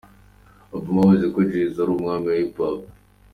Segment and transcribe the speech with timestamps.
[0.75, 2.79] Obama avuga ko Jay Z ari umwami muri Hiphop.